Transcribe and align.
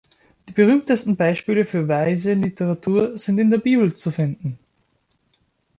Die 0.49 0.53
berühmtesten 0.53 1.15
Beispiele 1.15 1.63
für 1.63 1.87
weise 1.87 2.33
Literatur 2.33 3.19
sind 3.19 3.37
in 3.37 3.51
der 3.51 3.59
Bibel 3.59 3.93
zu 3.93 4.09
finden. 4.09 4.57